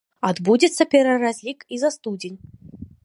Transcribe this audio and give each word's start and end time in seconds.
Адбудзецца 0.29 0.87
пераразлік 0.95 1.59
і 1.77 1.79
за 1.83 1.89
студзень. 1.97 2.37